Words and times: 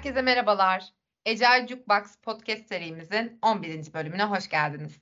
Herkese 0.00 0.22
merhabalar. 0.22 0.84
Agile 1.26 1.66
Jukebox 1.68 2.16
podcast 2.16 2.66
serimizin 2.66 3.38
11. 3.42 3.94
bölümüne 3.94 4.24
hoş 4.24 4.48
geldiniz. 4.48 4.98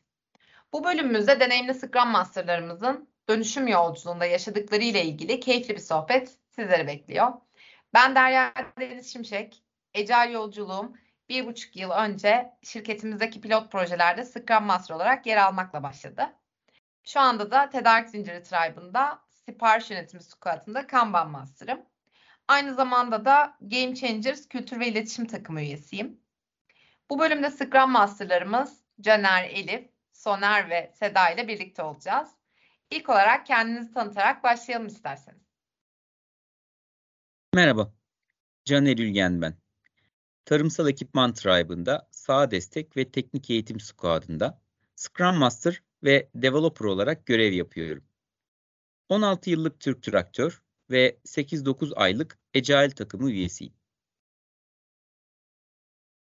Bu 0.72 0.84
bölümümüzde 0.84 1.40
deneyimli 1.40 1.74
Scrum 1.74 2.08
Master'larımızın 2.08 3.08
dönüşüm 3.28 3.66
yolculuğunda 3.68 4.26
yaşadıkları 4.26 4.82
ile 4.82 5.04
ilgili 5.04 5.40
keyifli 5.40 5.74
bir 5.74 5.80
sohbet 5.80 6.38
sizleri 6.50 6.86
bekliyor. 6.86 7.32
Ben 7.94 8.14
Derya 8.14 8.52
Deniz 8.80 9.12
Şimşek. 9.12 9.62
Agile 9.96 10.32
yolculuğum 10.32 10.96
bir 11.28 11.46
buçuk 11.46 11.76
yıl 11.76 11.90
önce 11.90 12.52
şirketimizdeki 12.62 13.40
pilot 13.40 13.72
projelerde 13.72 14.24
Scrum 14.24 14.64
Master 14.64 14.94
olarak 14.94 15.26
yer 15.26 15.36
almakla 15.36 15.82
başladı. 15.82 16.32
Şu 17.04 17.20
anda 17.20 17.50
da 17.50 17.70
Tedarik 17.70 18.08
Zinciri 18.08 18.42
Tribe'ında 18.42 19.18
sipariş 19.30 19.90
yönetimi 19.90 20.22
squad'ında 20.22 20.86
Kanban 20.86 21.30
Master'ım. 21.30 21.80
Aynı 22.48 22.74
zamanda 22.74 23.24
da 23.24 23.56
Game 23.60 23.94
Changers 23.94 24.48
kültür 24.48 24.80
ve 24.80 24.88
iletişim 24.88 25.26
takımı 25.26 25.60
üyesiyim. 25.60 26.20
Bu 27.10 27.18
bölümde 27.18 27.50
Scrum 27.50 27.90
Master'larımız 27.90 28.80
Caner, 29.00 29.44
Elif, 29.44 29.88
Soner 30.12 30.70
ve 30.70 30.92
Seda 30.94 31.30
ile 31.30 31.48
birlikte 31.48 31.82
olacağız. 31.82 32.28
İlk 32.90 33.08
olarak 33.08 33.46
kendinizi 33.46 33.94
tanıtarak 33.94 34.44
başlayalım 34.44 34.86
isterseniz. 34.86 35.48
Merhaba, 37.54 37.92
Caner 38.64 38.98
Ülgen 38.98 39.42
ben. 39.42 39.54
Tarımsal 40.44 40.88
Ekipman 40.88 41.34
Tribe'ında 41.34 42.08
sağ 42.10 42.50
destek 42.50 42.96
ve 42.96 43.10
teknik 43.10 43.50
eğitim 43.50 43.80
squad'ında 43.80 44.60
Scrum 44.96 45.36
Master 45.36 45.82
ve 46.04 46.28
Developer 46.34 46.86
olarak 46.86 47.26
görev 47.26 47.52
yapıyorum. 47.52 48.04
16 49.08 49.50
yıllık 49.50 49.80
Türk 49.80 50.02
Traktör 50.02 50.62
ve 50.90 51.18
8-9 51.24 51.94
aylık 51.94 52.37
Agile 52.56 52.90
takımı 52.90 53.30
üyesiyim. 53.30 53.72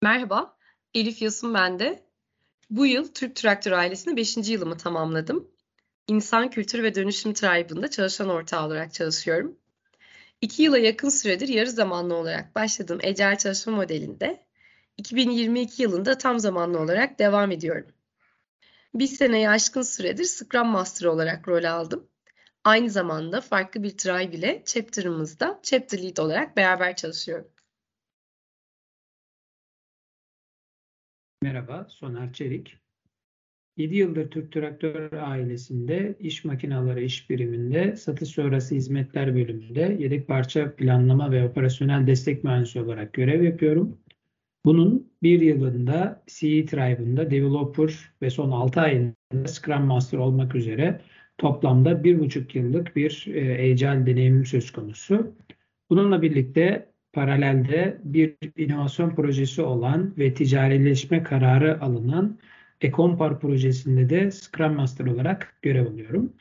Merhaba, 0.03 0.57
Elif 0.95 1.23
Yasun 1.23 1.55
ben 1.55 1.79
de. 1.79 2.09
Bu 2.71 2.87
yıl 2.87 3.13
Türk 3.15 3.37
Traktör 3.37 3.73
ailesinde 3.73 4.17
5. 4.17 4.37
yılımı 4.37 4.77
tamamladım. 4.77 5.51
İnsan 6.07 6.51
Kültür 6.51 6.83
ve 6.83 6.95
Dönüşüm 6.95 7.33
Tribe'ında 7.35 7.91
çalışan 7.91 8.29
ortağı 8.29 8.67
olarak 8.67 8.95
çalışıyorum. 8.95 9.59
İki 10.41 10.63
yıla 10.63 10.79
yakın 10.79 11.09
süredir 11.09 11.49
yarı 11.49 11.71
zamanlı 11.71 12.15
olarak 12.15 12.55
başladığım 12.55 12.99
Agile 13.05 13.39
çalışma 13.39 13.77
modelinde 13.77 14.47
2022 14.97 15.83
yılında 15.83 16.19
tam 16.19 16.39
zamanlı 16.39 16.79
olarak 16.79 17.19
devam 17.19 17.51
ediyorum. 17.51 17.87
Bir 18.95 19.07
seneye 19.07 19.51
aşkın 19.51 19.83
süredir 19.83 20.25
Scrum 20.25 20.69
Master 20.69 21.07
olarak 21.07 21.49
rol 21.49 21.65
aldım. 21.65 22.09
Aynı 22.65 22.91
zamanda 22.91 23.41
farklı 23.41 23.83
bir 23.83 23.99
tribe 23.99 24.37
ile 24.37 24.63
chapter'ımızda 24.67 25.61
chapter 25.63 26.03
lead 26.03 26.17
olarak 26.17 26.57
beraber 26.57 26.97
çalışıyorum. 26.97 27.49
Merhaba, 31.43 31.87
Soner 31.91 32.33
Çelik. 32.33 32.77
7 33.77 33.97
yıldır 33.97 34.31
Türk 34.31 34.53
Traktör 34.53 35.13
ailesinde 35.13 36.17
iş 36.21 36.45
makineleri 36.45 37.05
iş 37.05 37.31
biriminde 37.31 37.97
satış 37.97 38.29
sonrası 38.29 38.75
hizmetler 38.75 39.35
bölümünde 39.35 39.97
yedek 39.99 40.29
parça 40.29 40.75
planlama 40.77 41.33
ve 41.33 41.49
operasyonel 41.49 42.07
destek 42.07 42.45
mühendisi 42.45 42.81
olarak 42.81 43.13
görev 43.13 43.43
yapıyorum. 43.43 43.99
Bunun 44.65 45.13
bir 45.23 45.41
yılında 45.41 46.23
CE 46.27 46.67
Tribe'ında 46.67 47.31
developer 47.31 47.93
ve 48.23 48.31
son 48.31 48.51
6 48.51 48.81
ayında 48.81 49.49
Scrum 49.49 49.83
Master 49.83 50.19
olmak 50.19 50.55
üzere 50.55 51.01
toplamda 51.39 52.05
bir 52.05 52.19
buçuk 52.19 52.55
yıllık 52.55 52.97
bir 52.97 53.27
e, 53.35 53.71
Agile 53.71 54.07
deneyimim 54.07 54.47
söz 54.47 54.71
konusu. 54.71 55.35
Bununla 55.91 56.23
birlikte 56.23 56.89
paralelde 57.13 57.99
bir 58.05 58.35
inovasyon 58.57 59.15
projesi 59.15 59.63
olan 59.63 60.15
ve 60.19 60.35
ticarileşme 60.35 61.23
kararı 61.23 61.81
alınan 61.83 62.39
Ekompar 62.81 63.41
projesinde 63.41 64.11
de 64.11 64.31
Scrum 64.31 64.75
Master 64.75 65.07
olarak 65.07 65.59
görev 65.63 65.87
alıyorum. 65.87 66.33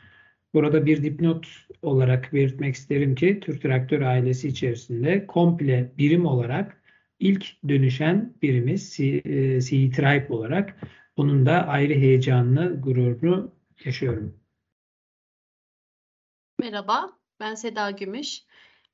Burada 0.54 0.86
bir 0.86 1.04
dipnot 1.04 1.48
olarak 1.82 2.34
belirtmek 2.34 2.76
isterim 2.76 3.16
ki 3.16 3.40
Türk 3.40 3.62
Traktör 3.62 4.02
ailesi 4.02 4.48
içerisinde 4.48 5.28
komple 5.28 5.92
birim 5.98 6.26
olarak 6.26 6.82
ilk 7.20 7.46
dönüşen 7.68 8.34
birimiz 8.42 8.94
C, 8.94 9.06
e, 9.06 9.60
Tribe 9.92 10.28
olarak 10.30 10.76
bunun 11.18 11.46
da 11.46 11.68
ayrı 11.68 11.94
heyecanlı, 11.94 12.82
gururunu 12.82 13.52
yaşıyorum. 13.86 14.34
Merhaba, 16.60 17.10
ben 17.40 17.56
Seda 17.56 17.92
Gümüş. 17.92 18.44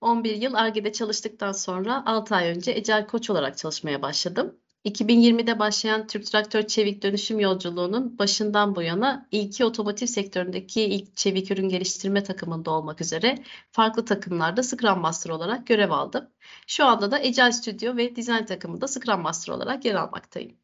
11 0.01 0.35
yıl 0.35 0.53
Arge'de 0.53 0.91
çalıştıktan 0.91 1.51
sonra 1.51 2.03
6 2.06 2.35
ay 2.35 2.50
önce 2.50 2.72
Ecel 2.72 3.07
Koç 3.07 3.29
olarak 3.29 3.57
çalışmaya 3.57 4.01
başladım. 4.01 4.59
2020'de 4.85 5.59
başlayan 5.59 6.07
Türk 6.07 6.25
Traktör 6.25 6.68
Çevik 6.68 7.03
Dönüşüm 7.03 7.40
Yolculuğu'nun 7.40 8.19
başından 8.19 8.75
bu 8.75 8.81
yana 8.81 9.28
ilki 9.31 9.66
otomotiv 9.66 10.06
sektöründeki 10.06 10.81
ilk 10.81 11.18
çevik 11.18 11.51
ürün 11.51 11.69
geliştirme 11.69 12.24
takımında 12.24 12.72
olmak 12.72 13.01
üzere 13.01 13.44
farklı 13.72 14.06
takımlarda 14.06 14.63
Scrum 14.63 15.00
Master 15.00 15.30
olarak 15.30 15.68
görev 15.68 15.91
aldım. 15.91 16.30
Şu 16.68 16.85
anda 16.85 17.12
da 17.12 17.16
Agile 17.16 17.51
Studio 17.51 17.97
ve 17.97 18.16
Design 18.16 18.45
takımında 18.45 18.88
Scrum 18.88 19.22
Master 19.22 19.53
olarak 19.53 19.85
yer 19.85 19.95
almaktayım. 19.95 20.57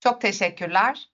Çok 0.00 0.20
teşekkürler. 0.20 1.10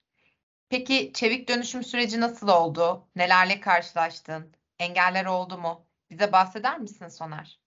Peki 0.68 1.10
çevik 1.14 1.48
dönüşüm 1.48 1.84
süreci 1.84 2.20
nasıl 2.20 2.48
oldu? 2.48 3.08
Nelerle 3.16 3.60
karşılaştın? 3.60 4.57
Engeller 4.78 5.26
oldu 5.26 5.58
mu? 5.58 5.86
Bize 6.10 6.32
bahseder 6.32 6.80
misin 6.80 7.08
Soner? 7.08 7.60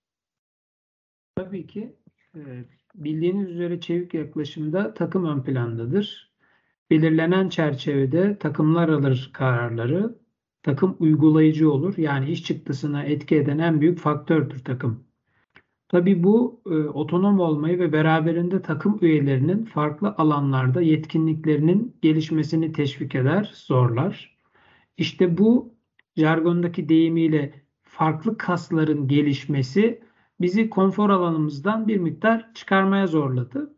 Tabii 1.35 1.67
ki. 1.67 1.95
Bildiğiniz 2.95 3.49
üzere 3.49 3.81
çevik 3.81 4.13
yaklaşımda 4.13 4.93
takım 4.93 5.25
ön 5.25 5.43
plandadır. 5.43 6.31
Belirlenen 6.89 7.49
çerçevede 7.49 8.37
takımlar 8.37 8.89
alır 8.89 9.29
kararları, 9.33 10.15
takım 10.63 10.95
uygulayıcı 10.99 11.71
olur. 11.71 11.97
Yani 11.97 12.29
iş 12.29 12.43
çıktısına 12.43 13.03
etki 13.03 13.35
eden 13.35 13.57
en 13.57 13.81
büyük 13.81 13.99
faktördür 13.99 14.63
takım. 14.63 15.03
Tabii 15.87 16.23
bu 16.23 16.61
e, 16.65 16.69
otonom 16.69 17.39
olmayı 17.39 17.79
ve 17.79 17.93
beraberinde 17.93 18.61
takım 18.61 18.99
üyelerinin 19.01 19.65
farklı 19.65 20.15
alanlarda 20.17 20.81
yetkinliklerinin 20.81 21.97
gelişmesini 22.01 22.71
teşvik 22.71 23.15
eder, 23.15 23.51
zorlar. 23.53 24.37
İşte 24.97 25.37
bu 25.37 25.75
jargondaki 26.17 26.89
deyimiyle 26.89 27.53
farklı 27.83 28.37
kasların 28.37 29.07
gelişmesi 29.07 30.03
bizi 30.41 30.69
konfor 30.69 31.09
alanımızdan 31.09 31.87
bir 31.87 31.97
miktar 31.97 32.53
çıkarmaya 32.53 33.07
zorladı. 33.07 33.75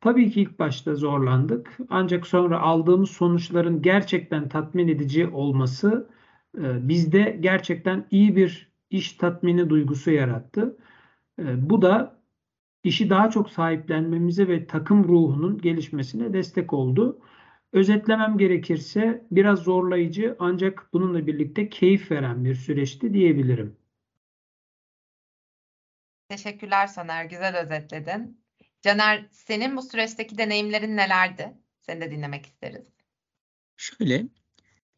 Tabii 0.00 0.30
ki 0.30 0.40
ilk 0.40 0.58
başta 0.58 0.94
zorlandık. 0.94 1.78
Ancak 1.90 2.26
sonra 2.26 2.60
aldığımız 2.60 3.10
sonuçların 3.10 3.82
gerçekten 3.82 4.48
tatmin 4.48 4.88
edici 4.88 5.26
olması 5.26 6.10
e, 6.58 6.88
bizde 6.88 7.38
gerçekten 7.40 8.06
iyi 8.10 8.36
bir 8.36 8.72
iş 8.90 9.12
tatmini 9.12 9.70
duygusu 9.70 10.10
yarattı. 10.10 10.76
E, 11.38 11.70
bu 11.70 11.82
da 11.82 12.22
işi 12.84 13.10
daha 13.10 13.30
çok 13.30 13.50
sahiplenmemize 13.50 14.48
ve 14.48 14.66
takım 14.66 15.04
ruhunun 15.04 15.58
gelişmesine 15.58 16.32
destek 16.32 16.72
oldu. 16.72 17.20
Özetlemem 17.72 18.38
gerekirse 18.38 19.26
biraz 19.30 19.58
zorlayıcı 19.58 20.36
ancak 20.38 20.88
bununla 20.92 21.26
birlikte 21.26 21.68
keyif 21.68 22.10
veren 22.10 22.44
bir 22.44 22.54
süreçti 22.54 23.14
diyebilirim. 23.14 23.76
Teşekkürler 26.28 26.86
Soner, 26.86 27.24
güzel 27.24 27.60
özetledin. 27.60 28.40
Caner, 28.82 29.26
senin 29.30 29.76
bu 29.76 29.82
süreçteki 29.82 30.38
deneyimlerin 30.38 30.96
nelerdi? 30.96 31.52
Seni 31.80 32.00
de 32.00 32.10
dinlemek 32.10 32.46
isteriz. 32.46 32.84
Şöyle, 33.76 34.26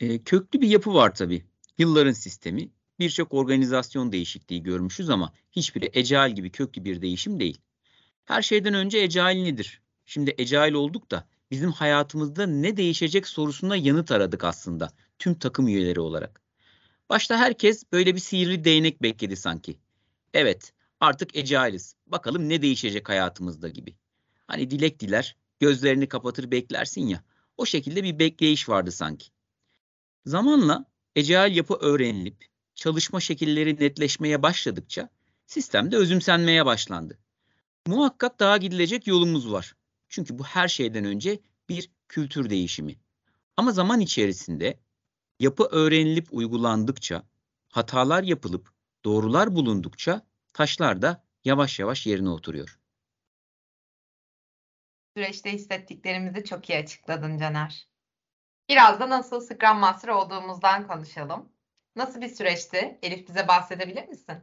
e, 0.01 0.23
köklü 0.23 0.61
bir 0.61 0.69
yapı 0.69 0.95
var 0.95 1.15
tabii. 1.15 1.45
Yılların 1.79 2.13
sistemi. 2.13 2.69
Birçok 2.99 3.35
organizasyon 3.35 4.13
değişikliği 4.13 4.63
görmüşüz 4.63 5.11
ama 5.11 5.33
hiçbiri 5.53 5.91
Agile 5.99 6.31
gibi 6.31 6.51
köklü 6.51 6.85
bir 6.85 7.03
değişim 7.03 7.41
değil. 7.41 7.59
Her 8.25 8.43
şeyden 8.43 8.75
önce 8.75 9.03
Agile 9.03 9.45
nedir? 9.45 9.83
Şimdi 10.05 10.35
Agile 10.39 10.77
olduk 10.77 11.11
da 11.11 11.29
bizim 11.55 11.73
hayatımızda 11.73 12.47
ne 12.47 12.77
değişecek 12.77 13.27
sorusuna 13.27 13.77
yanıt 13.77 14.11
aradık 14.11 14.45
aslında 14.45 14.91
tüm 15.19 15.35
takım 15.35 15.69
üyeleri 15.69 16.01
olarak. 16.01 16.43
Başta 17.11 17.39
herkes 17.39 17.85
böyle 17.93 18.15
bir 18.15 18.21
sihirli 18.21 18.65
değnek 18.65 19.03
bekledi 19.03 19.37
sanki. 19.37 19.79
Evet, 20.33 20.73
artık 21.01 21.37
Agile'iz. 21.37 21.97
Bakalım 22.07 22.49
ne 22.49 22.63
değişecek 22.63 23.09
hayatımızda 23.09 23.69
gibi. 23.69 23.95
Hani 24.47 24.71
dilek 24.71 25.01
diler, 25.01 25.37
gözlerini 25.61 26.09
kapatır 26.09 26.51
beklersin 26.51 27.07
ya. 27.07 27.25
O 27.57 27.67
şekilde 27.67 28.05
bir 28.05 28.19
bekleyiş 28.19 28.69
vardı 28.69 28.93
sanki. 28.93 29.29
Zamanla 30.27 30.85
Agile 31.17 31.55
yapı 31.55 31.75
öğrenilip 31.75 32.47
çalışma 32.75 33.21
şekilleri 33.21 33.77
netleşmeye 33.81 34.43
başladıkça 34.43 35.09
sistemde 35.47 35.97
özümsenmeye 35.97 36.67
başlandı. 36.67 37.19
Muhakkak 37.87 38.41
daha 38.41 38.57
gidilecek 38.57 39.07
yolumuz 39.07 39.53
var. 39.53 39.75
Çünkü 40.15 40.39
bu 40.39 40.45
her 40.45 40.69
şeyden 40.69 41.05
önce 41.05 41.41
bir 41.69 41.91
kültür 42.09 42.51
değişimi. 42.51 42.97
Ama 43.57 43.73
zaman 43.73 44.01
içerisinde 44.01 44.81
yapı 45.41 45.65
öğrenilip 45.65 46.29
uygulandıkça, 46.31 47.23
hatalar 47.69 48.23
yapılıp 48.23 48.73
doğrular 49.05 49.55
bulundukça 49.55 50.27
taşlar 50.53 51.03
da 51.03 51.25
yavaş 51.45 51.79
yavaş 51.79 52.07
yerine 52.07 52.29
oturuyor. 52.29 52.79
Süreçte 55.17 55.53
hissettiklerimizi 55.53 56.45
çok 56.45 56.71
iyi 56.71 56.79
açıkladın 56.79 57.39
Caner. 57.39 57.89
Biraz 58.69 59.01
da 59.01 59.11
nasıl 59.11 59.41
Scrum 59.41 59.79
Master 59.79 60.09
olduğumuzdan 60.09 60.87
konuşalım. 60.87 61.53
Nasıl 61.97 62.21
bir 62.21 62.29
süreçti? 62.29 62.99
Elif 63.03 63.29
bize 63.29 63.49
bahsedebilir 63.49 64.09
misin? 64.09 64.37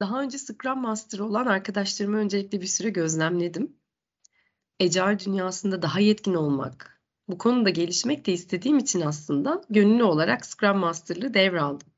Daha 0.00 0.22
önce 0.22 0.38
Scrum 0.38 0.80
Master 0.80 1.18
olan 1.18 1.46
arkadaşlarımı 1.46 2.16
öncelikle 2.16 2.60
bir 2.60 2.66
süre 2.66 2.90
gözlemledim. 2.90 3.76
Agile 4.80 5.18
dünyasında 5.18 5.82
daha 5.82 6.00
yetkin 6.00 6.34
olmak, 6.34 7.00
bu 7.28 7.38
konuda 7.38 7.70
gelişmek 7.70 8.26
de 8.26 8.32
istediğim 8.32 8.78
için 8.78 9.00
aslında 9.00 9.62
gönüllü 9.70 10.02
olarak 10.02 10.46
Scrum 10.46 10.78
Master'lığı 10.78 11.34
devraldım. 11.34 11.88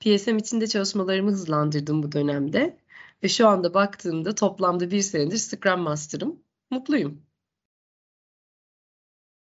PSM 0.00 0.36
için 0.36 0.60
de 0.60 0.66
çalışmalarımı 0.66 1.30
hızlandırdım 1.30 2.02
bu 2.02 2.12
dönemde 2.12 2.78
ve 3.22 3.28
şu 3.28 3.48
anda 3.48 3.74
baktığımda 3.74 4.34
toplamda 4.34 4.90
bir 4.90 5.00
senedir 5.00 5.36
Scrum 5.36 5.80
Master'ım. 5.80 6.42
Mutluyum. 6.70 7.22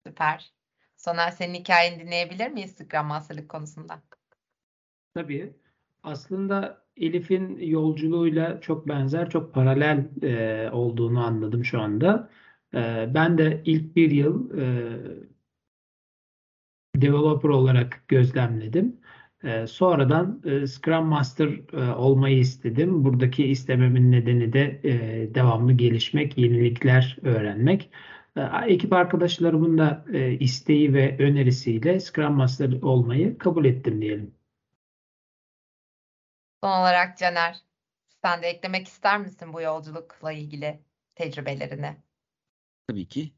Süper. 0.07 0.53
Soner 0.97 1.31
senin 1.31 1.55
hikayeni 1.55 2.01
dinleyebilir 2.01 2.49
miyiz 2.49 2.77
Scrum 2.77 3.07
Master'lık 3.07 3.49
konusunda? 3.49 4.03
Tabii. 5.15 5.57
Aslında 6.03 6.86
Elif'in 6.97 7.59
yolculuğuyla 7.59 8.61
çok 8.61 8.89
benzer, 8.89 9.31
çok 9.31 9.55
paralel 9.55 10.09
e, 10.23 10.71
olduğunu 10.73 11.25
anladım 11.25 11.65
şu 11.65 11.81
anda. 11.81 12.31
E, 12.75 13.11
ben 13.15 13.39
de 13.39 13.63
ilk 13.65 13.97
bir 13.97 14.11
yıl 14.11 14.59
e, 14.59 14.67
developer 16.97 17.49
olarak 17.49 18.05
gözlemledim. 18.09 19.01
E, 19.45 19.67
sonradan 19.67 20.43
e, 20.45 20.67
Scrum 20.67 21.07
Master 21.07 21.49
e, 21.73 21.93
olmayı 21.95 22.39
istedim. 22.39 23.05
Buradaki 23.05 23.47
istememin 23.47 24.13
nedeni 24.13 24.53
de 24.53 24.81
e, 24.85 25.35
devamlı 25.35 25.73
gelişmek, 25.73 26.39
yenilikler 26.39 27.19
öğrenmek. 27.23 27.91
E, 28.37 28.41
ekip 28.67 28.93
arkadaşlarımın 28.93 29.79
da 29.79 30.05
e, 30.13 30.33
isteği 30.33 30.95
ve 30.95 31.17
önerisiyle 31.19 32.01
Scrum 32.01 32.33
Master 32.35 32.83
olmayı 32.83 33.39
kabul 33.39 33.65
ettim 33.65 34.03
diyelim. 34.03 34.35
Son 36.61 36.81
olarak 36.81 37.19
Caner, 37.19 37.63
sen 38.23 38.43
de 38.43 38.47
eklemek 38.47 38.89
ister 38.89 39.21
misin 39.21 39.53
bu 39.53 39.61
yolculukla 39.61 40.33
ilgili 40.33 40.81
tecrübelerini? 41.15 41.97
Tabii 42.89 43.09
ki. 43.09 43.33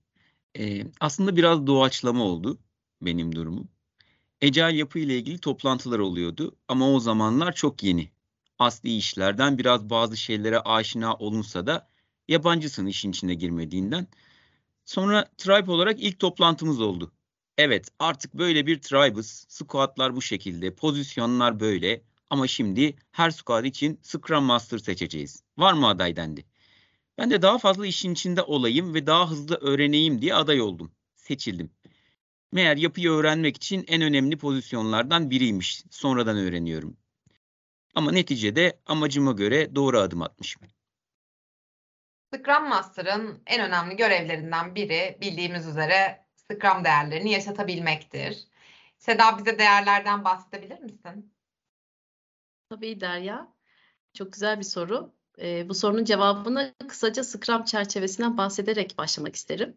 Ee, 0.58 0.86
aslında 1.00 1.36
biraz 1.36 1.66
doğaçlama 1.66 2.24
oldu 2.24 2.58
benim 3.02 3.34
durumum. 3.34 3.68
Ecel 4.40 4.74
yapı 4.74 4.98
ile 4.98 5.16
ilgili 5.16 5.38
toplantılar 5.38 5.98
oluyordu 5.98 6.56
ama 6.68 6.90
o 6.90 7.00
zamanlar 7.00 7.52
çok 7.52 7.82
yeni. 7.82 8.10
Asli 8.58 8.96
işlerden 8.96 9.58
biraz 9.58 9.90
bazı 9.90 10.16
şeylere 10.16 10.58
aşina 10.60 11.14
olunsa 11.14 11.66
da 11.66 11.88
yabancısın 12.28 12.86
işin 12.86 13.10
içine 13.10 13.34
girmediğinden. 13.34 14.06
Sonra 14.84 15.30
tribe 15.38 15.70
olarak 15.70 16.00
ilk 16.00 16.18
toplantımız 16.18 16.80
oldu. 16.80 17.12
Evet 17.58 17.88
artık 17.98 18.34
böyle 18.34 18.66
bir 18.66 18.80
tribe'ız. 18.82 19.46
Squad'lar 19.48 20.16
bu 20.16 20.22
şekilde, 20.22 20.74
pozisyonlar 20.74 21.60
böyle. 21.60 22.02
Ama 22.30 22.46
şimdi 22.46 22.96
her 23.12 23.30
squad 23.30 23.64
için 23.64 24.00
Scrum 24.02 24.44
Master 24.44 24.78
seçeceğiz. 24.78 25.42
Var 25.58 25.72
mı 25.72 25.88
aday 25.88 26.16
dendi. 26.16 26.44
Ben 27.18 27.30
de 27.30 27.42
daha 27.42 27.58
fazla 27.58 27.86
işin 27.86 28.12
içinde 28.12 28.42
olayım 28.42 28.94
ve 28.94 29.06
daha 29.06 29.30
hızlı 29.30 29.56
öğreneyim 29.56 30.20
diye 30.20 30.34
aday 30.34 30.60
oldum. 30.60 30.92
Seçildim. 31.14 31.70
Meğer 32.52 32.76
yapıyı 32.76 33.10
öğrenmek 33.10 33.56
için 33.56 33.84
en 33.88 34.02
önemli 34.02 34.38
pozisyonlardan 34.38 35.30
biriymiş. 35.30 35.84
Sonradan 35.90 36.36
öğreniyorum. 36.36 36.96
Ama 37.94 38.12
neticede 38.12 38.80
amacıma 38.86 39.32
göre 39.32 39.74
doğru 39.74 39.98
adım 39.98 40.22
atmışım. 40.22 40.62
Scrum 42.34 42.68
Master'ın 42.68 43.42
en 43.46 43.60
önemli 43.60 43.96
görevlerinden 43.96 44.74
biri 44.74 45.18
bildiğimiz 45.20 45.66
üzere 45.66 46.26
Scrum 46.34 46.84
değerlerini 46.84 47.30
yaşatabilmektir. 47.32 48.48
Seda 48.98 49.38
bize 49.38 49.58
değerlerden 49.58 50.24
bahsedebilir 50.24 50.78
misin? 50.80 51.32
Tabii 52.70 53.00
Derya. 53.00 53.52
Çok 54.14 54.32
güzel 54.32 54.58
bir 54.58 54.64
soru. 54.64 55.12
Ee, 55.38 55.68
bu 55.68 55.74
sorunun 55.74 56.04
cevabını 56.04 56.74
kısaca 56.88 57.24
Scrum 57.24 57.64
çerçevesinden 57.64 58.36
bahsederek 58.38 58.94
başlamak 58.98 59.36
isterim. 59.36 59.76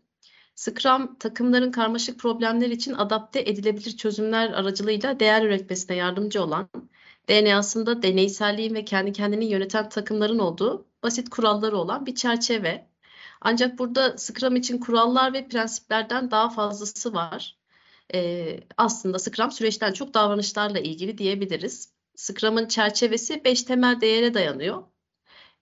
Scrum 0.55 1.15
takımların 1.15 1.71
karmaşık 1.71 2.19
problemler 2.19 2.69
için 2.69 2.93
adapte 2.93 3.39
edilebilir 3.41 3.97
çözümler 3.97 4.51
aracılığıyla 4.51 5.19
değer 5.19 5.45
üretmesine 5.45 5.95
yardımcı 5.95 6.43
olan, 6.43 6.69
DNA'sında 7.29 8.03
deneyselliğin 8.03 8.73
ve 8.75 8.85
kendi 8.85 9.13
kendini 9.13 9.45
yöneten 9.45 9.89
takımların 9.89 10.39
olduğu 10.39 10.85
basit 11.03 11.29
kuralları 11.29 11.77
olan 11.77 12.05
bir 12.05 12.15
çerçeve. 12.15 12.87
Ancak 13.41 13.79
burada 13.79 14.17
Scrum 14.17 14.55
için 14.55 14.77
kurallar 14.77 15.33
ve 15.33 15.47
prensiplerden 15.47 16.31
daha 16.31 16.49
fazlası 16.49 17.13
var. 17.13 17.57
Ee, 18.13 18.59
aslında 18.77 19.19
Scrum 19.19 19.51
süreçten 19.51 19.93
çok 19.93 20.13
davranışlarla 20.13 20.79
ilgili 20.79 21.17
diyebiliriz. 21.17 22.00
Scrum'ın 22.15 22.67
çerçevesi 22.67 23.43
beş 23.43 23.63
temel 23.63 24.01
değere 24.01 24.33
dayanıyor. 24.33 24.83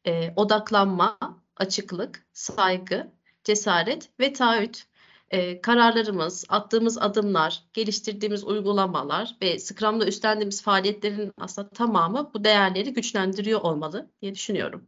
Ee, 0.05 0.33
odaklanma, 0.35 1.17
açıklık, 1.55 2.27
saygı, 2.33 3.11
cesaret 3.43 4.09
ve 4.19 4.33
taahhüt. 4.33 4.89
Ee, 5.31 5.61
kararlarımız, 5.61 6.45
attığımız 6.49 6.97
adımlar, 6.97 7.63
geliştirdiğimiz 7.73 8.43
uygulamalar 8.43 9.37
ve 9.41 9.59
Scrum'da 9.59 10.07
üstlendiğimiz 10.07 10.61
faaliyetlerin 10.61 11.31
aslında 11.37 11.69
tamamı 11.69 12.31
bu 12.33 12.43
değerleri 12.43 12.93
güçlendiriyor 12.93 13.61
olmalı 13.61 14.11
diye 14.21 14.35
düşünüyorum. 14.35 14.87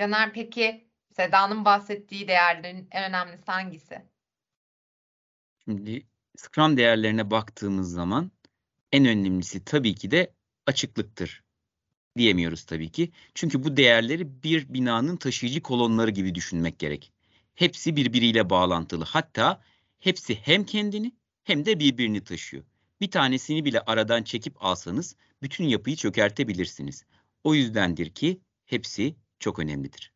Caner 0.00 0.32
peki 0.32 0.88
Seda'nın 1.16 1.64
bahsettiği 1.64 2.28
değerlerin 2.28 2.88
en 2.90 3.04
önemlisi 3.04 3.44
hangisi? 3.46 4.02
Şimdi 5.64 6.06
Scrum 6.36 6.76
değerlerine 6.76 7.30
baktığımız 7.30 7.92
zaman 7.92 8.30
en 8.92 9.04
önemlisi 9.04 9.64
tabii 9.64 9.94
ki 9.94 10.10
de 10.10 10.32
açıklıktır. 10.66 11.42
Diyemiyoruz 12.16 12.64
tabii 12.64 12.92
ki. 12.92 13.12
Çünkü 13.34 13.64
bu 13.64 13.76
değerleri 13.76 14.42
bir 14.42 14.74
binanın 14.74 15.16
taşıyıcı 15.16 15.62
kolonları 15.62 16.10
gibi 16.10 16.34
düşünmek 16.34 16.78
gerek. 16.78 17.12
Hepsi 17.54 17.96
birbiriyle 17.96 18.50
bağlantılı. 18.50 19.04
Hatta 19.04 19.62
hepsi 20.00 20.34
hem 20.34 20.64
kendini 20.64 21.12
hem 21.44 21.66
de 21.66 21.80
birbirini 21.80 22.24
taşıyor. 22.24 22.64
Bir 23.00 23.10
tanesini 23.10 23.64
bile 23.64 23.80
aradan 23.80 24.22
çekip 24.22 24.64
alsanız 24.64 25.16
bütün 25.42 25.64
yapıyı 25.64 25.96
çökertebilirsiniz. 25.96 27.04
O 27.44 27.54
yüzdendir 27.54 28.10
ki 28.10 28.40
hepsi 28.66 29.16
çok 29.38 29.58
önemlidir. 29.58 30.12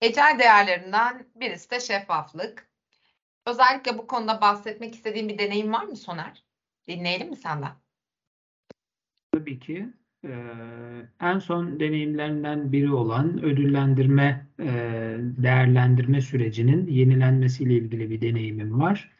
Ecel 0.00 0.36
değerlerinden 0.38 1.26
birisi 1.34 1.70
de 1.70 1.80
şeffaflık. 1.80 2.70
Özellikle 3.46 3.98
bu 3.98 4.06
konuda 4.06 4.40
bahsetmek 4.40 4.94
istediğin 4.94 5.28
bir 5.28 5.38
deneyim 5.38 5.72
var 5.72 5.84
mı 5.84 5.96
Soner? 5.96 6.44
Dinleyelim 6.88 7.30
mi 7.30 7.36
senden? 7.36 7.72
Tabii 9.32 9.58
ki. 9.58 9.88
Ee, 10.24 10.28
en 11.20 11.38
son 11.38 11.80
deneyimlerinden 11.80 12.72
biri 12.72 12.92
olan 12.92 13.44
ödüllendirme, 13.44 14.46
e, 14.60 14.66
değerlendirme 15.18 16.20
sürecinin 16.20 16.86
yenilenmesiyle 16.86 17.74
ilgili 17.74 18.10
bir 18.10 18.20
deneyimim 18.20 18.80
var. 18.80 19.10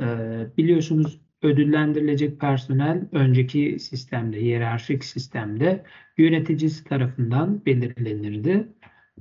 Ee, 0.00 0.46
biliyorsunuz 0.58 1.20
ödüllendirilecek 1.42 2.40
personel 2.40 3.08
önceki 3.12 3.78
sistemde, 3.78 4.40
hiyerarşik 4.40 5.04
sistemde 5.04 5.84
yöneticisi 6.18 6.84
tarafından 6.84 7.66
belirlenirdi. 7.66 8.68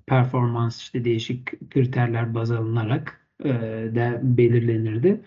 Performans 0.07 0.81
işte 0.81 1.05
değişik 1.05 1.71
kriterler 1.71 2.33
baz 2.33 2.51
alınarak 2.51 3.27
e, 3.43 3.49
de 3.95 4.19
belirlenirdi. 4.23 5.21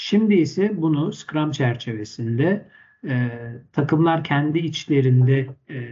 Şimdi 0.00 0.34
ise 0.34 0.82
bunu 0.82 1.12
Scrum 1.12 1.50
çerçevesinde 1.50 2.68
e, 3.08 3.30
takımlar 3.72 4.24
kendi 4.24 4.58
içlerinde 4.58 5.48
e, 5.70 5.88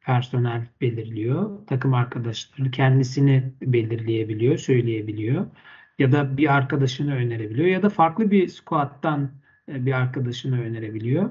personel 0.00 0.66
belirliyor. 0.80 1.66
Takım 1.66 1.94
arkadaşları 1.94 2.70
kendisini 2.70 3.52
belirleyebiliyor, 3.62 4.58
söyleyebiliyor. 4.58 5.46
Ya 5.98 6.12
da 6.12 6.36
bir 6.36 6.54
arkadaşını 6.54 7.14
önerebiliyor 7.14 7.68
ya 7.68 7.82
da 7.82 7.88
farklı 7.88 8.30
bir 8.30 8.48
squad'dan 8.48 9.30
e, 9.68 9.86
bir 9.86 9.92
arkadaşını 9.92 10.60
önerebiliyor. 10.62 11.30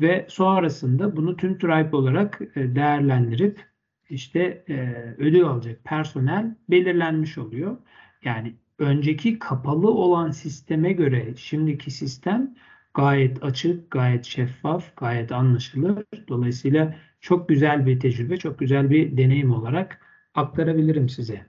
Ve 0.00 0.26
sonrasında 0.28 1.16
bunu 1.16 1.36
tüm 1.36 1.58
tribe 1.58 1.96
olarak 1.96 2.40
e, 2.56 2.74
değerlendirip 2.74 3.60
işte 4.08 4.64
e, 4.68 4.74
ödül 5.18 5.44
alacak 5.44 5.84
personel 5.84 6.56
belirlenmiş 6.70 7.38
oluyor. 7.38 7.76
Yani 8.24 8.54
önceki 8.78 9.38
kapalı 9.38 9.90
olan 9.90 10.30
sisteme 10.30 10.92
göre 10.92 11.36
şimdiki 11.36 11.90
sistem 11.90 12.54
gayet 12.94 13.44
açık, 13.44 13.90
gayet 13.90 14.24
şeffaf, 14.24 14.96
gayet 14.96 15.32
anlaşılır. 15.32 16.04
Dolayısıyla 16.28 16.96
çok 17.20 17.48
güzel 17.48 17.86
bir 17.86 18.00
tecrübe, 18.00 18.36
çok 18.36 18.58
güzel 18.58 18.90
bir 18.90 19.16
deneyim 19.16 19.52
olarak 19.52 20.00
aktarabilirim 20.34 21.08
size. 21.08 21.46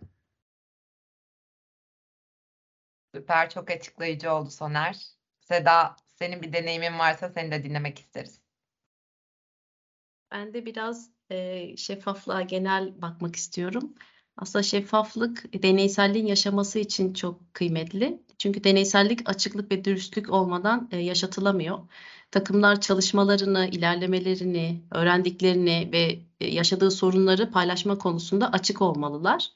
Süper, 3.16 3.50
çok 3.50 3.72
açıklayıcı 3.72 4.32
oldu 4.32 4.50
Soner. 4.50 5.06
Seda, 5.40 5.96
senin 6.08 6.42
bir 6.42 6.54
deneyimin 6.54 7.00
varsa 7.00 7.30
seni 7.30 7.52
de 7.52 7.64
dinlemek 7.64 8.00
isteriz. 8.00 8.42
Ben 10.32 10.54
de 10.54 10.66
biraz 10.66 11.12
e, 11.30 11.78
şeffaflığa 11.78 12.42
genel 12.42 13.02
bakmak 13.02 13.36
istiyorum. 13.36 13.96
Aslında 14.41 14.63
şeffaflık 14.63 15.63
deneyselliğin 15.63 16.25
yaşaması 16.25 16.79
için 16.79 17.13
çok 17.13 17.53
kıymetli. 17.53 18.24
Çünkü 18.38 18.63
deneysellik 18.63 19.29
açıklık 19.29 19.72
ve 19.72 19.86
dürüstlük 19.86 20.29
olmadan 20.29 20.89
e, 20.91 20.98
yaşatılamıyor. 20.98 21.79
Takımlar 22.31 22.81
çalışmalarını, 22.81 23.67
ilerlemelerini, 23.72 24.84
öğrendiklerini 24.91 25.89
ve 25.91 26.19
e, 26.39 26.48
yaşadığı 26.48 26.91
sorunları 26.91 27.51
paylaşma 27.51 27.98
konusunda 27.98 28.51
açık 28.51 28.81
olmalılar. 28.81 29.50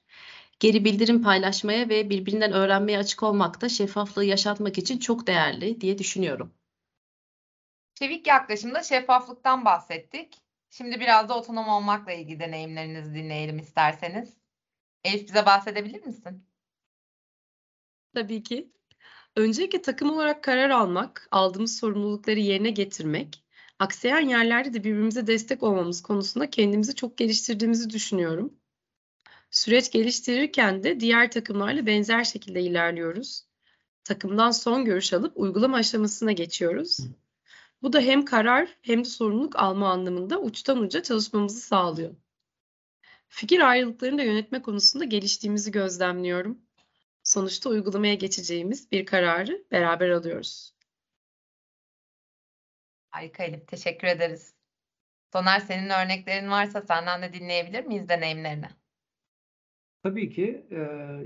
Geri 0.59 0.85
bildirim 0.85 1.23
paylaşmaya 1.23 1.89
ve 1.89 2.09
birbirinden 2.09 2.51
öğrenmeye 2.51 2.97
açık 2.97 3.23
olmak 3.23 3.61
da 3.61 3.69
şeffaflığı 3.69 4.25
yaşatmak 4.25 4.77
için 4.77 4.97
çok 4.97 5.27
değerli 5.27 5.81
diye 5.81 5.97
düşünüyorum. 5.97 6.53
Çevik 7.95 8.27
yaklaşımda 8.27 8.83
şeffaflıktan 8.83 9.65
bahsettik. 9.65 10.37
Şimdi 10.69 10.99
biraz 10.99 11.29
da 11.29 11.37
otonom 11.37 11.67
olmakla 11.67 12.11
ilgili 12.11 12.39
deneyimlerinizi 12.39 13.13
dinleyelim 13.13 13.59
isterseniz. 13.59 14.42
Elif 15.03 15.27
bize 15.27 15.45
bahsedebilir 15.45 16.03
misin? 16.05 16.45
Tabii 18.13 18.43
ki. 18.43 18.72
Öncelikle 19.36 19.81
takım 19.81 20.10
olarak 20.10 20.43
karar 20.43 20.69
almak, 20.69 21.27
aldığımız 21.31 21.77
sorumlulukları 21.77 22.39
yerine 22.39 22.69
getirmek, 22.69 23.43
aksayan 23.79 24.22
yerlerde 24.22 24.74
de 24.74 24.83
birbirimize 24.83 25.27
destek 25.27 25.63
olmamız 25.63 26.01
konusunda 26.01 26.50
kendimizi 26.50 26.95
çok 26.95 27.17
geliştirdiğimizi 27.17 27.89
düşünüyorum. 27.89 28.53
Süreç 29.51 29.91
geliştirirken 29.91 30.83
de 30.83 31.00
diğer 31.00 31.31
takımlarla 31.31 31.86
benzer 31.86 32.24
şekilde 32.24 32.62
ilerliyoruz. 32.62 33.45
Takımdan 34.03 34.51
son 34.51 34.86
görüş 34.86 35.13
alıp 35.13 35.38
uygulama 35.38 35.77
aşamasına 35.77 36.31
geçiyoruz. 36.31 36.98
Bu 37.81 37.93
da 37.93 38.00
hem 38.00 38.25
karar 38.25 38.77
hem 38.81 39.00
de 39.00 39.10
sorumluluk 39.10 39.55
alma 39.55 39.91
anlamında 39.91 40.41
uçtan 40.41 40.77
uca 40.81 41.03
çalışmamızı 41.03 41.60
sağlıyor. 41.60 42.15
Fikir 43.35 43.69
ayrılıklarını 43.69 44.17
da 44.17 44.23
yönetme 44.23 44.61
konusunda 44.61 45.05
geliştiğimizi 45.05 45.71
gözlemliyorum. 45.71 46.57
Sonuçta 47.23 47.69
uygulamaya 47.69 48.13
geçeceğimiz 48.13 48.91
bir 48.91 49.05
kararı 49.05 49.63
beraber 49.71 50.09
alıyoruz. 50.09 50.73
Harika 53.09 53.43
Elif, 53.43 53.67
teşekkür 53.67 54.07
ederiz. 54.07 54.53
Soner 55.31 55.59
senin 55.59 55.89
örneklerin 55.89 56.49
varsa 56.49 56.81
senden 56.81 57.21
de 57.21 57.33
dinleyebilir 57.33 57.85
miyiz 57.85 58.09
deneyimlerini? 58.09 58.67
Tabii 60.03 60.29
ki 60.29 60.65
e, 60.71 60.77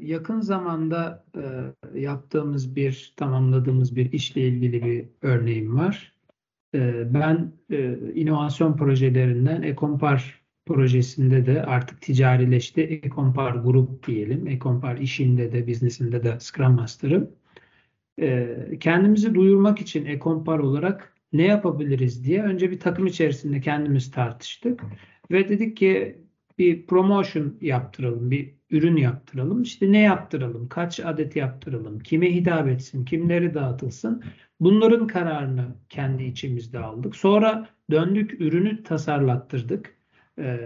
yakın 0.02 0.42
zamanda 0.42 1.26
e, 1.36 2.00
yaptığımız 2.00 2.76
bir, 2.76 3.14
tamamladığımız 3.18 3.96
bir 3.96 4.12
işle 4.12 4.42
ilgili 4.42 4.86
bir 4.86 5.10
örneğim 5.22 5.78
var. 5.78 6.14
E, 6.76 7.14
ben 7.14 7.52
inovasyon 8.16 8.78
projelerinden 8.78 9.62
Ekompar 9.62 10.47
projesinde 10.68 11.46
de 11.46 11.64
artık 11.64 12.02
ticarileşti. 12.02 12.82
Ekompar 12.82 13.52
Grup 13.52 14.08
diyelim. 14.08 14.48
Ekompar 14.48 14.98
işinde 14.98 15.52
de, 15.52 15.68
biznesinde 15.68 16.24
de 16.24 16.40
Scrum 16.40 16.74
Master'ım. 16.74 17.30
Kendimizi 18.80 19.36
duyurmak 19.36 19.82
için 19.82 20.06
Ekompar 20.06 20.60
olarak 20.60 21.14
ne 21.34 21.44
yapabiliriz 21.44 22.26
diye 22.26 22.44
önce 22.44 22.72
bir 22.72 22.80
takım 22.80 23.08
içerisinde 23.08 23.62
kendimiz 23.62 24.12
tartıştık. 24.12 24.82
Ve 25.32 25.50
dedik 25.50 25.78
ki 25.78 26.18
bir 26.58 26.88
promotion 26.88 27.58
yaptıralım, 27.62 28.32
bir 28.32 28.54
ürün 28.72 28.96
yaptıralım. 28.96 29.62
İşte 29.62 29.92
ne 29.92 30.00
yaptıralım, 30.00 30.70
kaç 30.70 31.00
adet 31.00 31.36
yaptıralım, 31.36 32.00
kime 32.00 32.36
hitap 32.36 32.68
etsin, 32.68 33.06
kimleri 33.06 33.54
dağıtılsın. 33.54 34.24
Bunların 34.60 35.08
kararını 35.08 35.66
kendi 35.90 36.24
içimizde 36.24 36.80
aldık. 36.80 37.16
Sonra 37.16 37.70
döndük 37.92 38.42
ürünü 38.42 38.84
tasarlattırdık. 38.84 39.97
Ee, 40.40 40.60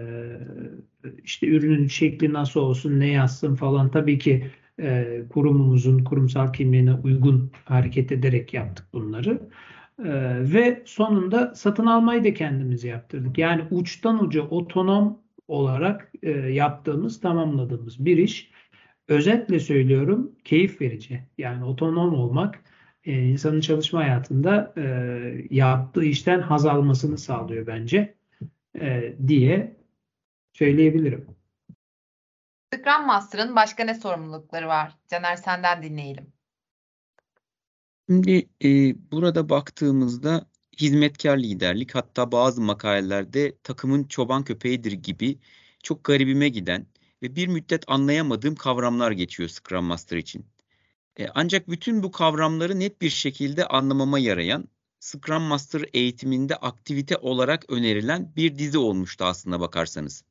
işte 1.23 1.47
ürünün 1.47 1.87
şekli 1.87 2.33
nasıl 2.33 2.59
olsun, 2.59 2.99
ne 2.99 3.07
yazsın 3.07 3.55
falan. 3.55 3.91
Tabii 3.91 4.19
ki 4.19 4.51
e, 4.79 5.21
kurumumuzun 5.29 6.03
kurumsal 6.03 6.53
kimliğine 6.53 6.93
uygun 6.93 7.51
hareket 7.65 8.11
ederek 8.11 8.53
yaptık 8.53 8.85
bunları. 8.93 9.49
Ee, 9.99 10.53
ve 10.53 10.81
sonunda 10.85 11.55
satın 11.55 11.85
almayı 11.85 12.23
da 12.23 12.33
kendimiz 12.33 12.83
yaptırdık. 12.83 13.37
Yani 13.37 13.63
uçtan 13.71 14.23
uca 14.23 14.41
otonom 14.41 15.19
olarak 15.47 16.11
e, 16.23 16.31
yaptığımız, 16.31 17.21
tamamladığımız 17.21 18.05
bir 18.05 18.17
iş. 18.17 18.51
Özetle 19.07 19.59
söylüyorum, 19.59 20.31
keyif 20.43 20.81
verici. 20.81 21.23
Yani 21.37 21.65
otonom 21.65 22.13
olmak 22.13 22.63
e, 23.05 23.23
insanın 23.23 23.61
çalışma 23.61 23.99
hayatında 23.99 24.73
e, 24.77 24.83
yaptığı 25.49 26.03
işten 26.05 26.41
haz 26.41 26.65
almasını 26.65 27.17
sağlıyor 27.17 27.67
bence 27.67 28.15
e, 28.79 29.15
diye 29.27 29.77
söyleyebilirim. 30.53 31.27
Scrum 32.73 33.05
Master'ın 33.05 33.55
başka 33.55 33.83
ne 33.83 33.95
sorumlulukları 33.95 34.67
var? 34.67 34.97
Caner 35.07 35.35
senden 35.35 35.83
dinleyelim. 35.83 36.33
Şimdi 38.09 38.49
e, 38.63 38.69
burada 39.11 39.49
baktığımızda 39.49 40.47
hizmetkar 40.79 41.37
liderlik 41.37 41.95
hatta 41.95 42.31
bazı 42.31 42.61
makalelerde 42.61 43.57
takımın 43.63 44.03
çoban 44.03 44.43
köpeğidir 44.43 44.91
gibi 44.91 45.39
çok 45.83 46.03
garibime 46.03 46.49
giden 46.49 46.85
ve 47.21 47.35
bir 47.35 47.47
müddet 47.47 47.83
anlayamadığım 47.87 48.55
kavramlar 48.55 49.11
geçiyor 49.11 49.49
Scrum 49.49 49.85
Master 49.85 50.17
için. 50.17 50.45
E, 51.19 51.27
ancak 51.35 51.69
bütün 51.69 52.03
bu 52.03 52.11
kavramları 52.11 52.79
net 52.79 53.01
bir 53.01 53.09
şekilde 53.09 53.65
anlamama 53.65 54.19
yarayan 54.19 54.67
Scrum 55.01 55.43
Master 55.43 55.85
eğitiminde 55.93 56.55
aktivite 56.55 57.17
olarak 57.17 57.69
önerilen 57.69 58.35
bir 58.35 58.57
dizi 58.57 58.77
olmuştu 58.77 59.25
aslında 59.25 59.59
bakarsanız. 59.59 60.23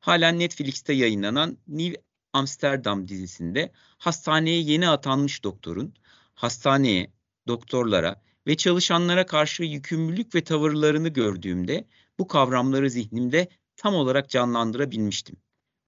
Halen 0.00 0.38
Netflix'te 0.38 0.92
yayınlanan 0.92 1.58
New 1.68 2.02
Amsterdam 2.32 3.08
dizisinde 3.08 3.72
hastaneye 3.98 4.60
yeni 4.60 4.88
atanmış 4.88 5.44
doktorun 5.44 5.94
hastaneye, 6.34 7.12
doktorlara 7.48 8.22
ve 8.46 8.56
çalışanlara 8.56 9.26
karşı 9.26 9.62
yükümlülük 9.62 10.34
ve 10.34 10.44
tavırlarını 10.44 11.08
gördüğümde 11.08 11.84
bu 12.18 12.28
kavramları 12.28 12.90
zihnimde 12.90 13.48
tam 13.76 13.94
olarak 13.94 14.30
canlandırabilmiştim. 14.30 15.36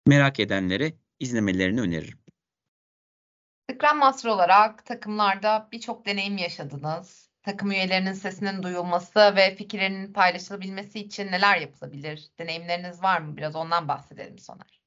Merak 0.06 0.40
edenlere 0.40 0.92
izlemelerini 1.20 1.80
öneririm. 1.80 2.18
Scrum 3.70 3.98
Master 3.98 4.30
olarak 4.30 4.86
takımlarda 4.86 5.68
birçok 5.72 6.06
deneyim 6.06 6.38
yaşadınız. 6.38 7.25
Takım 7.46 7.70
üyelerinin 7.70 8.12
sesinin 8.12 8.62
duyulması 8.62 9.20
ve 9.36 9.54
fikirlerinin 9.54 10.12
paylaşılabilmesi 10.12 11.00
için 11.00 11.26
neler 11.26 11.60
yapılabilir? 11.60 12.26
Deneyimleriniz 12.38 13.02
var 13.02 13.20
mı? 13.20 13.36
Biraz 13.36 13.56
ondan 13.56 13.88
bahsedelim 13.88 14.38
Soner. 14.38 14.80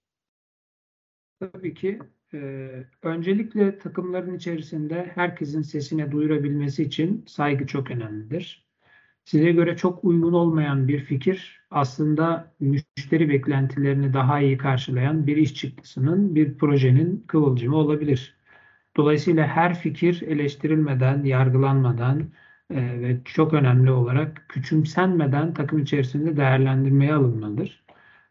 Tabii 1.39 1.73
ki 1.73 1.99
ee, 2.33 2.85
öncelikle 3.03 3.77
takımların 3.77 4.35
içerisinde 4.35 5.11
herkesin 5.15 5.61
sesine 5.61 6.11
duyurabilmesi 6.11 6.83
için 6.83 7.25
saygı 7.27 7.67
çok 7.67 7.91
önemlidir. 7.91 8.65
Size 9.25 9.51
göre 9.51 9.77
çok 9.77 10.03
uygun 10.03 10.33
olmayan 10.33 10.87
bir 10.87 10.99
fikir 10.99 11.61
aslında 11.71 12.53
müşteri 12.59 13.29
beklentilerini 13.29 14.13
daha 14.13 14.39
iyi 14.39 14.57
karşılayan 14.57 15.27
bir 15.27 15.37
iş 15.37 15.53
çıktısının, 15.53 16.35
bir 16.35 16.57
projenin 16.57 17.23
kıvılcımı 17.27 17.75
olabilir. 17.75 18.35
Dolayısıyla 18.97 19.47
her 19.47 19.79
fikir 19.79 20.21
eleştirilmeden, 20.21 21.23
yargılanmadan 21.23 22.31
e, 22.73 23.01
ve 23.01 23.17
çok 23.25 23.53
önemli 23.53 23.91
olarak 23.91 24.45
küçümsenmeden 24.49 25.53
takım 25.53 25.79
içerisinde 25.79 26.37
değerlendirmeye 26.37 27.13
alınmalıdır. 27.13 27.83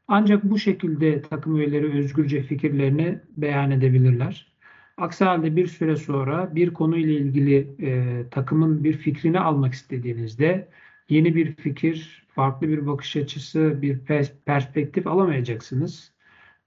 Ancak 0.09 0.45
bu 0.45 0.59
şekilde 0.59 1.23
takım 1.23 1.57
üyeleri 1.57 1.99
özgürce 1.99 2.43
fikirlerini 2.43 3.21
beyan 3.37 3.71
edebilirler. 3.71 4.53
Aksi 4.97 5.25
halde 5.25 5.57
bir 5.57 5.67
süre 5.67 5.97
sonra 5.97 6.55
bir 6.55 6.75
konuyla 6.75 7.13
ilgili 7.13 7.69
e, 7.81 8.23
takımın 8.31 8.85
bir 8.85 8.93
fikrini 8.93 9.41
almak 9.41 9.75
istediğinizde 9.75 10.69
yeni 11.09 11.35
bir 11.35 11.55
fikir, 11.55 12.27
farklı 12.29 12.69
bir 12.69 12.87
bakış 12.87 13.17
açısı, 13.17 13.83
bir 13.83 13.99
perspektif 14.47 15.07
alamayacaksınız. 15.07 16.13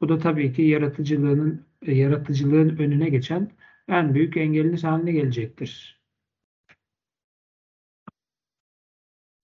Bu 0.02 0.10
da 0.10 0.18
tabii 0.18 0.54
ki 0.54 0.62
yaratıcılığının 0.62 1.66
yaratıcılığın 1.88 2.78
önüne 2.78 3.10
geçen 3.10 3.52
en 3.88 4.14
büyük 4.14 4.38
engeliniz 4.38 4.84
haline 4.84 5.12
gelecektir. 5.12 6.01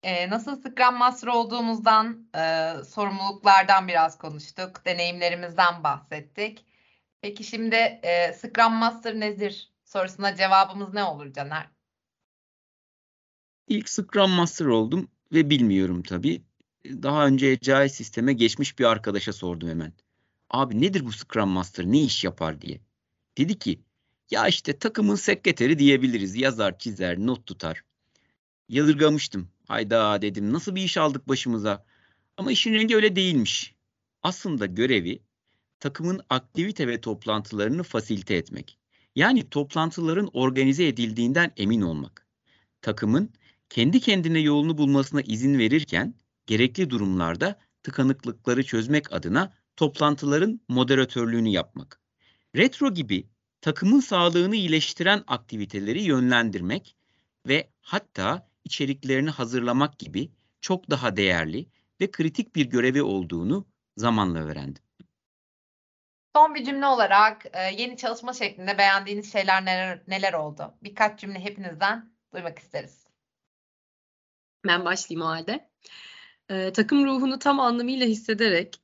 E, 0.04 0.30
nasıl 0.30 0.62
Scrum 0.62 0.96
Master 0.98 1.27
olduğumuzdan, 1.27 2.30
e, 2.36 2.74
sorumluluklardan 2.84 3.88
biraz 3.88 4.18
konuştuk, 4.18 4.86
deneyimlerimizden 4.86 5.84
bahsettik. 5.84 6.66
Peki 7.22 7.44
şimdi 7.44 7.75
e, 7.75 8.34
Scrum 8.34 8.74
Master 8.74 9.20
nedir 9.20 9.72
sorusuna 9.86 10.36
cevabımız 10.36 10.94
ne 10.94 11.04
olur 11.04 11.34
Caner? 11.34 11.70
İlk 13.68 13.89
Scrum 13.89 14.32
Master 14.32 14.66
oldum 14.66 15.08
ve 15.34 15.50
bilmiyorum 15.50 16.04
tabii. 16.04 16.42
Daha 16.86 17.27
önce 17.27 17.51
Agile 17.51 17.89
sisteme 17.89 18.34
geçmiş 18.34 18.80
bir 18.80 18.86
arkadaşa 18.86 19.34
sordum 19.34 19.70
hemen. 19.70 19.94
Abi 20.50 20.82
nedir 20.82 21.06
bu 21.06 21.12
Scrum 21.12 21.50
Master, 21.50 21.86
ne 21.86 22.01
iş 22.01 22.24
yapar 22.24 22.62
diye. 22.62 22.82
Dedi 23.38 23.60
ki, 23.60 23.82
ya 24.32 24.48
işte 24.48 24.80
takımın 24.80 25.16
sekreteri 25.16 25.80
diyebiliriz. 25.80 26.36
Yazar, 26.36 26.80
çizer, 26.80 27.18
not 27.20 27.46
tutar. 27.46 27.84
Yadırgamıştım. 28.70 29.50
Hayda 29.68 30.22
dedim 30.22 30.54
nasıl 30.54 30.76
bir 30.76 30.84
iş 30.84 30.98
aldık 30.98 31.28
başımıza. 31.28 31.86
Ama 32.38 32.52
işin 32.52 32.74
rengi 32.74 32.96
öyle 32.96 33.16
değilmiş. 33.16 33.76
Aslında 34.24 34.66
görevi 34.66 35.20
takımın 35.80 36.22
aktivite 36.30 36.88
ve 36.88 37.02
toplantılarını 37.02 37.84
fasilite 37.84 38.36
etmek. 38.36 38.78
Yani 39.16 39.50
toplantıların 39.50 40.30
organize 40.34 40.88
edildiğinden 40.88 41.52
emin 41.58 41.82
olmak. 41.82 42.28
Takımın 42.82 43.30
kendi 43.70 44.00
kendine 44.00 44.40
yolunu 44.40 44.78
bulmasına 44.78 45.22
izin 45.22 45.60
verirken 45.60 46.16
gerekli 46.46 46.90
durumlarda 46.90 47.60
tıkanıklıkları 47.84 48.64
çözmek 48.64 49.14
adına 49.14 49.54
toplantıların 49.76 50.62
moderatörlüğünü 50.68 51.50
yapmak. 51.50 52.02
Retro 52.56 52.94
gibi 52.94 53.28
takımın 53.62 54.00
sağlığını 54.00 54.56
iyileştiren 54.56 55.24
aktiviteleri 55.28 56.04
yönlendirmek 56.04 56.96
ve 57.48 57.70
hatta 57.82 58.47
içeriklerini 58.68 59.30
hazırlamak 59.30 60.00
gibi 60.00 60.32
çok 60.62 60.90
daha 60.90 61.16
değerli 61.16 61.70
ve 62.02 62.12
kritik 62.12 62.56
bir 62.56 62.66
görevi 62.66 63.04
olduğunu 63.04 63.68
zamanla 63.98 64.40
öğrendim. 64.40 64.84
Son 66.36 66.56
bir 66.56 66.66
cümle 66.66 66.86
olarak 66.86 67.46
e, 67.54 67.60
yeni 67.82 67.98
çalışma 67.98 68.34
şeklinde 68.34 68.78
beğendiğiniz 68.78 69.32
şeyler 69.32 69.66
neler, 69.66 70.02
neler 70.08 70.34
oldu? 70.34 70.74
Birkaç 70.84 71.20
cümle 71.20 71.40
hepinizden 71.40 72.14
duymak 72.34 72.60
isteriz. 72.60 73.08
Ben 74.68 74.86
başlayayım 74.86 75.28
o 75.28 75.30
halde. 75.30 75.70
Ee, 76.50 76.74
takım 76.74 77.06
ruhunu 77.06 77.40
tam 77.40 77.60
anlamıyla 77.60 78.06
hissederek 78.06 78.82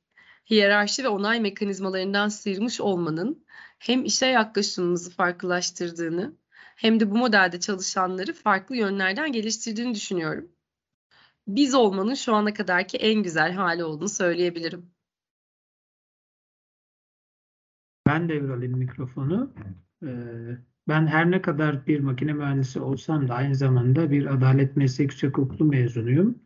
hiyerarşi 0.50 1.04
ve 1.04 1.08
onay 1.08 1.40
mekanizmalarından 1.40 2.28
sıyırmış 2.28 2.80
olmanın 2.80 3.46
hem 3.78 4.04
işe 4.04 4.26
yaklaşımımızı 4.26 5.10
farklılaştırdığını 5.10 6.36
hem 6.76 7.00
de 7.00 7.10
bu 7.10 7.16
modelde 7.16 7.60
çalışanları 7.60 8.32
farklı 8.32 8.76
yönlerden 8.76 9.32
geliştirdiğini 9.32 9.94
düşünüyorum. 9.94 10.48
Biz 11.48 11.74
olmanın 11.74 12.14
şu 12.14 12.34
ana 12.34 12.54
kadarki 12.54 12.96
en 12.96 13.22
güzel 13.22 13.52
hali 13.52 13.84
olduğunu 13.84 14.08
söyleyebilirim. 14.08 14.90
Ben 18.06 18.28
devralayım 18.28 18.78
mikrofonu. 18.78 19.52
Ee, 20.02 20.08
ben 20.88 21.06
her 21.06 21.30
ne 21.30 21.42
kadar 21.42 21.86
bir 21.86 22.00
makine 22.00 22.32
mühendisi 22.32 22.80
olsam 22.80 23.28
da 23.28 23.34
aynı 23.34 23.54
zamanda 23.54 24.10
bir 24.10 24.34
adalet 24.34 24.76
meslek 24.76 25.10
yüksek 25.10 25.38
okulu 25.38 25.64
mezunuyum. 25.64 26.38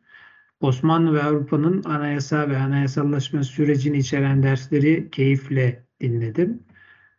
Osmanlı 0.60 1.14
ve 1.14 1.22
Avrupa'nın 1.22 1.84
anayasa 1.84 2.48
ve 2.48 2.58
anayasallaşma 2.58 3.42
sürecini 3.42 3.98
içeren 3.98 4.42
dersleri 4.42 5.10
keyifle 5.10 5.86
dinledim. 6.00 6.62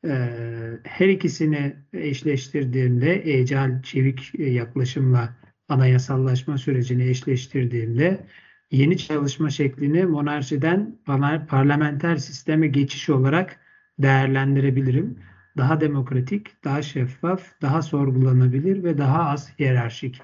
Ee, 0.05 0.79
her 0.83 1.07
ikisini 1.07 1.75
eşleştirdiğimde, 1.93 3.13
ecal 3.13 3.81
çevik 3.81 4.39
yaklaşımla 4.39 5.35
anayasallaşma 5.69 6.57
sürecini 6.57 7.03
eşleştirdiğimde 7.09 8.25
yeni 8.71 8.97
çalışma 8.97 9.49
şeklini 9.49 10.05
monarşiden 10.05 10.99
parlamenter 11.47 12.17
sisteme 12.17 12.67
geçiş 12.67 13.09
olarak 13.09 13.59
değerlendirebilirim. 13.99 15.19
Daha 15.57 15.81
demokratik, 15.81 16.63
daha 16.63 16.81
şeffaf, 16.81 17.61
daha 17.61 17.81
sorgulanabilir 17.81 18.83
ve 18.83 18.97
daha 18.97 19.29
az 19.29 19.59
hiyerarşik. 19.59 20.21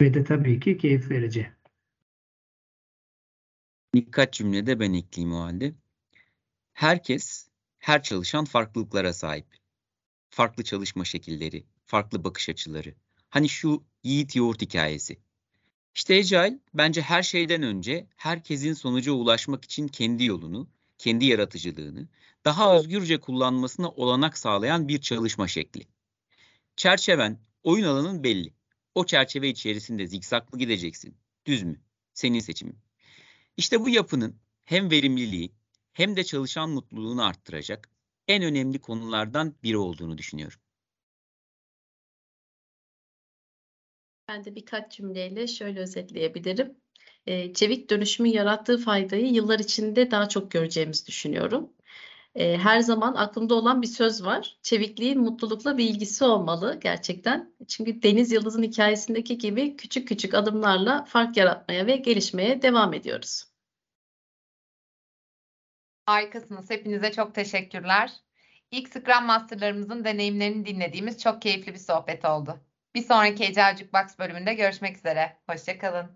Ve 0.00 0.14
de 0.14 0.24
tabii 0.24 0.60
ki 0.60 0.78
keyif 0.78 1.10
verici. 1.10 1.50
Birkaç 3.94 4.32
cümlede 4.32 4.80
ben 4.80 4.92
ekleyeyim 4.92 5.36
o 5.36 5.40
halde. 5.42 5.74
Herkes, 6.72 7.48
her 7.86 8.02
çalışan 8.02 8.44
farklılıklara 8.44 9.12
sahip. 9.12 9.46
Farklı 10.30 10.64
çalışma 10.64 11.04
şekilleri, 11.04 11.66
farklı 11.84 12.24
bakış 12.24 12.48
açıları. 12.48 12.94
Hani 13.28 13.48
şu 13.48 13.84
yiğit 14.02 14.36
yoğurt 14.36 14.62
hikayesi. 14.62 15.18
İşte 15.94 16.14
Agile 16.14 16.58
bence 16.74 17.02
her 17.02 17.22
şeyden 17.22 17.62
önce 17.62 18.06
herkesin 18.16 18.72
sonuca 18.72 19.12
ulaşmak 19.12 19.64
için 19.64 19.88
kendi 19.88 20.24
yolunu, 20.24 20.68
kendi 20.98 21.24
yaratıcılığını 21.24 22.08
daha 22.44 22.76
özgürce 22.76 23.20
kullanmasına 23.20 23.90
olanak 23.90 24.38
sağlayan 24.38 24.88
bir 24.88 25.00
çalışma 25.00 25.48
şekli. 25.48 25.86
Çerçeven, 26.76 27.40
oyun 27.62 27.84
alanın 27.84 28.24
belli. 28.24 28.54
O 28.94 29.06
çerçeve 29.06 29.48
içerisinde 29.48 30.06
zikzaklı 30.06 30.58
gideceksin. 30.58 31.16
Düz 31.46 31.62
mü? 31.62 31.80
Senin 32.14 32.40
seçimin. 32.40 32.78
İşte 33.56 33.80
bu 33.80 33.88
yapının 33.88 34.36
hem 34.64 34.90
verimliliği 34.90 35.52
hem 35.96 36.16
de 36.16 36.24
çalışan 36.24 36.70
mutluluğunu 36.70 37.24
arttıracak 37.24 37.90
en 38.28 38.42
önemli 38.42 38.80
konulardan 38.80 39.54
biri 39.62 39.76
olduğunu 39.76 40.18
düşünüyorum. 40.18 40.60
Ben 44.28 44.44
de 44.44 44.54
birkaç 44.54 44.92
cümleyle 44.92 45.46
şöyle 45.46 45.80
özetleyebilirim. 45.80 46.76
Ee, 47.26 47.52
çevik 47.52 47.90
dönüşümün 47.90 48.30
yarattığı 48.30 48.78
faydayı 48.78 49.26
yıllar 49.32 49.58
içinde 49.58 50.10
daha 50.10 50.28
çok 50.28 50.50
göreceğimizi 50.50 51.06
düşünüyorum. 51.06 51.72
Ee, 52.34 52.56
her 52.56 52.80
zaman 52.80 53.14
aklımda 53.14 53.54
olan 53.54 53.82
bir 53.82 53.86
söz 53.86 54.24
var. 54.24 54.58
Çevikliğin 54.62 55.20
mutlulukla 55.20 55.78
bir 55.78 55.84
ilgisi 55.90 56.24
olmalı 56.24 56.78
gerçekten. 56.82 57.54
Çünkü 57.68 58.02
Deniz 58.02 58.32
Yıldız'ın 58.32 58.62
hikayesindeki 58.62 59.38
gibi 59.38 59.76
küçük 59.76 60.08
küçük 60.08 60.34
adımlarla 60.34 61.04
fark 61.04 61.36
yaratmaya 61.36 61.86
ve 61.86 61.96
gelişmeye 61.96 62.62
devam 62.62 62.94
ediyoruz. 62.94 63.55
Harikasınız. 66.06 66.70
Hepinize 66.70 67.12
çok 67.12 67.34
teşekkürler. 67.34 68.12
İlk 68.70 68.88
Scrum 68.88 69.24
Master'larımızın 69.24 70.04
deneyimlerini 70.04 70.66
dinlediğimiz 70.66 71.22
çok 71.22 71.42
keyifli 71.42 71.74
bir 71.74 71.78
sohbet 71.78 72.24
oldu. 72.24 72.60
Bir 72.94 73.02
sonraki 73.02 73.44
Ece 73.44 73.62
Box 73.92 74.18
bölümünde 74.18 74.54
görüşmek 74.54 74.96
üzere. 74.96 75.36
Hoşçakalın. 75.46 76.10